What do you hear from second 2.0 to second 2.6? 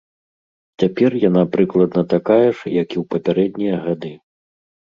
такая